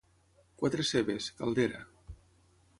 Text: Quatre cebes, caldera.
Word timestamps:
Quatre 0.61 0.85
cebes, 0.93 1.29
caldera. 1.43 1.85